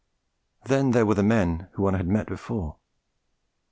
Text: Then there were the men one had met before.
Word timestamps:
Then 0.65 0.89
there 0.89 1.05
were 1.05 1.13
the 1.13 1.21
men 1.21 1.67
one 1.75 1.93
had 1.93 2.07
met 2.07 2.25
before. 2.25 2.77